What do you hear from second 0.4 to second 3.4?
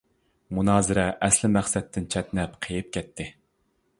مۇنازىرە ئەسلى مەقسەتتىن چەتنەپ قېيىپ كەتتى.